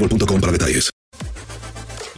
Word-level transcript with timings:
boostmobile.com 0.00 0.40
para 0.40 0.52
detalles. 0.52 0.90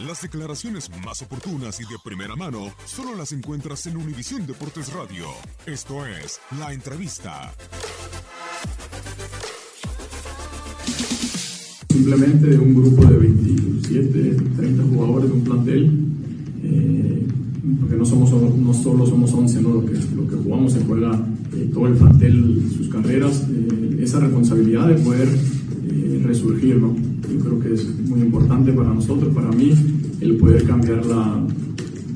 Las 0.07 0.21
declaraciones 0.21 0.89
más 1.05 1.21
oportunas 1.21 1.79
y 1.79 1.83
de 1.83 1.95
primera 2.03 2.35
mano 2.35 2.73
solo 2.85 3.15
las 3.15 3.31
encuentras 3.31 3.85
en 3.87 3.97
Univisión 3.97 4.45
Deportes 4.45 4.91
Radio. 4.93 5.27
Esto 5.65 6.05
es 6.05 6.39
La 6.59 6.73
Entrevista. 6.73 7.53
simplemente 11.89 12.57
un 12.57 12.73
grupo 12.73 13.05
de 13.05 13.17
27, 13.17 14.35
30 14.57 14.83
jugadores 14.83 15.29
de 15.29 15.35
un 15.35 15.43
plantel, 15.43 15.91
eh, 16.63 17.27
porque 17.79 17.95
no, 17.95 18.03
somos, 18.03 18.31
no 18.31 18.73
solo 18.73 19.05
somos 19.05 19.31
11, 19.31 19.61
¿no? 19.61 19.69
lo, 19.69 19.85
que, 19.85 19.93
lo 19.93 20.27
que 20.27 20.35
jugamos 20.35 20.73
se 20.73 20.81
juega 20.81 21.23
eh, 21.55 21.69
todo 21.71 21.87
el 21.87 21.93
plantel, 21.93 22.63
sus 22.75 22.89
carreras, 22.89 23.45
eh, 23.47 23.99
esa 24.01 24.19
responsabilidad 24.19 24.87
de 24.87 24.95
poder 24.95 25.27
eh, 25.29 26.21
resurgir, 26.25 26.77
¿no? 26.77 27.12
Es 27.73 27.99
muy 28.07 28.21
importante 28.21 28.71
para 28.73 28.93
nosotros, 28.93 29.33
para 29.33 29.51
mí, 29.51 29.73
el 30.21 30.35
poder 30.37 30.63
cambiar 30.63 31.05
la, 31.05 31.41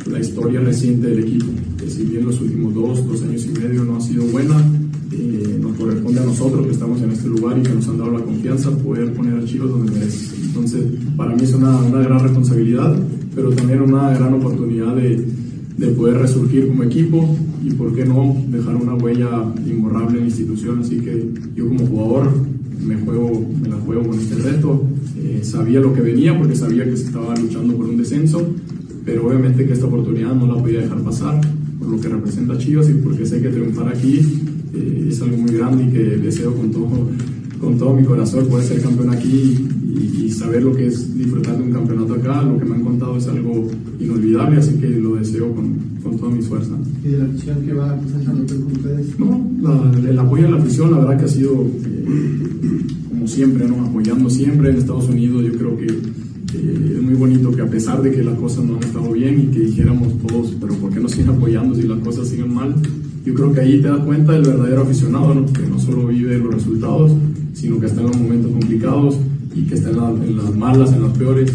la 0.10 0.20
historia 0.20 0.60
reciente 0.62 1.08
del 1.08 1.20
equipo, 1.20 1.48
que 1.78 1.90
si 1.90 2.04
bien 2.06 2.26
los 2.26 2.40
últimos 2.42 2.74
dos, 2.74 3.08
dos 3.08 3.22
años 3.24 3.46
y 3.46 3.60
medio 3.60 3.84
no 3.84 3.98
ha 3.98 4.02
sido 4.02 4.26
buena, 4.26 4.56
eh, 5.12 5.58
nos 5.62 5.76
corresponde 5.78 6.20
a 6.20 6.26
nosotros 6.26 6.66
que 6.66 6.74
estamos 6.74 7.02
en 7.02 7.12
este 7.12 7.28
lugar 7.28 7.58
y 7.58 7.64
que 7.64 7.74
nos 7.74 7.88
han 7.88 7.98
dado 7.98 8.12
la 8.12 8.20
confianza 8.20 8.72
poder 8.78 9.14
poner 9.14 9.36
a 9.36 9.46
Chivas 9.46 9.70
donde 9.70 9.92
merece. 9.92 10.36
Entonces, 10.44 10.84
para 11.16 11.36
mí 11.36 11.44
es 11.44 11.54
una, 11.54 11.78
una 11.82 12.00
gran 12.00 12.20
responsabilidad, 12.20 12.96
pero 13.36 13.50
también 13.52 13.82
una 13.82 14.10
gran 14.12 14.34
oportunidad 14.34 14.96
de, 14.96 15.26
de 15.78 15.88
poder 15.90 16.18
resurgir 16.18 16.68
como 16.68 16.84
equipo 16.84 17.38
y, 17.64 17.72
por 17.72 17.94
qué 17.94 18.06
no, 18.06 18.36
dejar 18.48 18.76
una 18.76 18.96
huella 18.96 19.30
imborrable 19.66 20.18
en 20.18 20.20
la 20.22 20.26
institución. 20.26 20.80
Así 20.80 20.98
que 21.00 21.30
yo 21.56 21.68
como 21.68 21.86
jugador 21.86 22.32
me, 22.82 22.96
juego, 22.96 23.48
me 23.62 23.70
la 23.70 23.78
juego 23.78 24.08
con 24.08 24.20
este 24.20 24.36
reto. 24.36 24.84
Eh, 25.18 25.40
sabía 25.44 25.80
lo 25.80 25.94
que 25.94 26.02
venía 26.02 26.38
porque 26.38 26.56
sabía 26.56 26.86
que 26.86 26.96
se 26.96 27.06
estaba 27.06 27.36
luchando 27.36 27.76
por 27.76 27.88
un 27.88 27.98
descenso, 27.98 28.48
pero 29.06 29.28
obviamente 29.28 29.66
que 29.66 29.74
esta 29.74 29.88
oportunidad 29.88 30.36
no 30.36 30.48
la 30.48 30.62
podía 30.62 30.82
dejar 30.82 31.00
pasar 31.00 31.42
por 31.80 31.90
lo 31.90 32.00
que 32.00 32.10
representa 32.10 32.58
Chivas 32.58 32.90
y 32.90 32.94
porque 32.94 33.26
sé 33.26 33.42
que 33.42 33.50
triunfar 33.50 33.90
aquí 33.90 34.20
eh, 34.74 35.08
es 35.10 35.22
algo 35.22 35.38
muy 35.38 35.52
grande 35.52 35.86
y 35.86 35.88
que 35.88 36.04
deseo 36.18 36.54
con 36.54 36.72
todo, 36.72 37.10
con 37.60 37.78
todo 37.78 37.94
mi 37.96 38.04
corazón 38.04 38.48
poder 38.48 38.66
ser 38.66 38.82
campeón 38.82 39.10
aquí 39.12 39.68
y, 39.96 40.26
y 40.26 40.32
saber 40.32 40.64
lo 40.64 40.74
que 40.76 40.88
es 40.88 41.18
disfrutar 41.18 41.58
de 41.58 41.64
un 41.64 41.72
campeonato 41.72 42.14
acá. 42.16 42.44
Lo 42.44 42.58
que 42.60 42.66
me 42.66 42.76
han 42.76 42.84
contado 42.84 43.18
es 43.18 43.28
algo 43.28 43.68
inolvidable, 44.00 44.58
así 44.58 44.76
que 44.76 44.88
lo 44.90 45.16
deseo 45.16 45.54
con, 45.56 45.74
con 46.04 46.18
todas 46.18 46.36
mis 46.36 46.46
fuerzas. 46.48 46.78
¿Y 47.04 47.10
de 47.10 47.18
la 47.20 47.26
afición 47.26 47.58
que 47.66 47.74
va 47.74 47.92
a 47.94 47.98
con 47.98 48.72
ustedes? 48.72 49.20
No, 49.20 49.52
la- 49.62 50.10
el 50.10 50.20
apoyo 50.20 50.48
a 50.48 50.52
la 50.52 50.58
afición, 50.58 50.92
la 50.92 51.00
verdad 51.00 51.18
que 51.20 51.26
ha 51.26 51.30
sido 51.30 51.54
eh, 51.86 52.06
como 53.10 53.28
siempre, 53.28 53.68
¿no? 53.68 53.86
Apoyando 53.86 54.30
siempre 54.30 54.70
en 54.70 54.78
Estados 54.78 55.10
Unidos. 55.10 55.44
Yo 55.46 55.54
creo 55.58 55.78
que 55.78 55.88
eh, 56.54 56.94
es 56.98 57.02
muy 57.04 57.14
bonito 57.16 57.52
que 57.52 57.62
a 57.62 57.68
pesar 57.70 58.02
de 58.02 58.12
que 58.12 58.24
las 58.24 58.36
cosas 58.40 58.64
no 58.66 58.78
han 58.78 58.84
estado 58.84 59.12
bien 59.12 59.40
y 59.40 59.54
que 59.54 59.60
dijéramos 59.62 60.08
todos, 60.28 60.56
pero 60.60 60.74
¿por 60.76 60.92
qué 60.94 61.00
no 61.00 61.10
siguen 61.10 61.30
apoyando 61.30 61.76
si 61.76 61.84
las 61.84 62.00
cosas 62.00 62.28
siguen 62.30 62.54
mal? 62.54 62.76
Yo 63.26 63.34
creo 63.34 63.52
que 63.52 63.60
ahí 63.60 63.82
te 63.82 63.88
das 63.90 64.00
cuenta 64.06 64.32
del 64.34 64.44
verdadero 64.44 64.84
aficionado. 64.84 65.46
Que 65.54 65.64
no 65.68 65.78
solo 65.80 66.08
vive 66.08 66.38
los 66.40 66.54
resultados, 66.54 67.12
sino 67.54 67.80
que 67.80 67.88
está 67.88 68.00
en 68.02 68.08
los 68.08 68.18
momentos 68.18 68.52
complicados 68.52 69.18
y 69.54 69.64
que 69.64 69.76
está 69.76 69.90
en, 69.90 69.98
la- 69.98 70.10
en 70.12 70.38
las 70.38 70.56
malas, 70.56 70.94
en 70.94 71.02
las 71.04 71.18
peores 71.18 71.52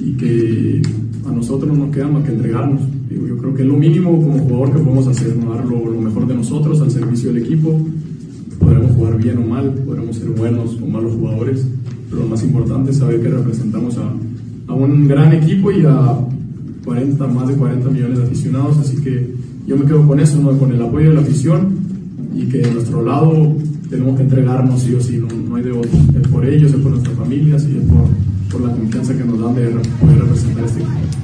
y 0.00 0.12
que 0.14 0.82
a 1.26 1.30
nosotros 1.32 1.76
no 1.76 1.86
nos 1.86 1.94
queda 1.94 2.08
más 2.08 2.24
que 2.24 2.32
entregarnos. 2.32 2.80
Yo 3.10 3.36
creo 3.38 3.54
que 3.54 3.62
es 3.62 3.68
lo 3.68 3.76
mínimo 3.76 4.10
como 4.20 4.38
jugador 4.40 4.72
que 4.72 4.78
podemos 4.82 5.06
hacer, 5.06 5.36
dar 5.48 5.64
lo, 5.64 5.88
lo 5.88 6.00
mejor 6.00 6.26
de 6.26 6.34
nosotros 6.34 6.80
al 6.80 6.90
servicio 6.90 7.32
del 7.32 7.44
equipo. 7.44 7.80
Podremos 8.58 8.90
jugar 8.96 9.16
bien 9.22 9.38
o 9.38 9.46
mal, 9.46 9.70
podremos 9.86 10.16
ser 10.16 10.28
buenos 10.30 10.76
o 10.82 10.86
malos 10.86 11.12
jugadores, 11.14 11.64
pero 12.08 12.22
lo 12.22 12.28
más 12.28 12.42
importante 12.42 12.90
es 12.90 12.98
saber 12.98 13.20
que 13.20 13.28
representamos 13.28 13.96
a, 13.98 14.12
a 14.68 14.74
un 14.74 15.08
gran 15.08 15.32
equipo 15.32 15.70
y 15.70 15.84
a 15.86 16.18
40, 16.84 17.26
más 17.28 17.48
de 17.48 17.54
40 17.54 17.90
millones 17.90 18.18
de 18.18 18.24
aficionados, 18.24 18.78
así 18.78 18.96
que 18.96 19.34
yo 19.66 19.76
me 19.76 19.84
quedo 19.86 20.06
con 20.06 20.20
eso, 20.20 20.40
con 20.58 20.72
el 20.72 20.82
apoyo 20.82 21.08
de 21.08 21.14
la 21.14 21.20
afición 21.22 21.74
y 22.34 22.44
que 22.46 22.58
de 22.58 22.70
nuestro 22.72 23.02
lado 23.02 23.54
tenemos 23.88 24.16
que 24.16 24.22
entregarnos 24.22 24.82
sí 24.82 24.94
o 24.94 25.00
sí, 25.00 25.18
no, 25.18 25.28
no 25.48 25.56
hay 25.56 25.62
de 25.62 25.72
otro. 25.72 25.90
Es 26.20 26.28
por 26.28 26.44
ellos, 26.44 26.72
es 26.72 26.80
por 26.80 26.90
nuestras 26.90 27.16
familias 27.16 27.66
y 27.68 27.78
es 27.78 27.84
por, 27.84 28.08
por 28.50 28.68
la 28.68 28.74
confianza 28.74 29.16
que 29.16 29.24
nos 29.24 29.40
dan 29.40 29.54
de 29.54 29.70
poder 30.00 30.18
representar 30.18 30.64
este 30.64 30.80
equipo. 30.80 31.23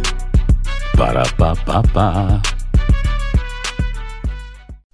Ba-da-ba-ba-ba. 1.01 2.60